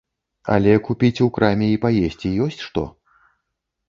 Але 0.53 0.71
купіць 0.87 1.21
у 1.25 1.27
краме 1.35 1.67
і 1.73 1.75
паесці 1.83 2.31
ёсць 2.47 2.63
што? 2.69 2.87